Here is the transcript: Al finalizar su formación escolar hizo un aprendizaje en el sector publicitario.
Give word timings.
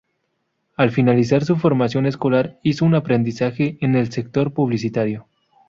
Al 0.77 0.89
finalizar 0.89 1.45
su 1.45 1.57
formación 1.57 2.07
escolar 2.07 2.57
hizo 2.63 2.85
un 2.85 2.95
aprendizaje 2.95 3.77
en 3.81 3.93
el 3.93 4.11
sector 4.11 4.51
publicitario. 4.51 5.27